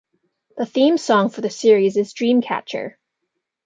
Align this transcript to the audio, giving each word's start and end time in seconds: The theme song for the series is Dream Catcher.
The 0.57 0.65
theme 0.65 0.97
song 0.97 1.29
for 1.29 1.41
the 1.41 1.51
series 1.51 1.95
is 1.95 2.11
Dream 2.13 2.41
Catcher. 2.41 2.97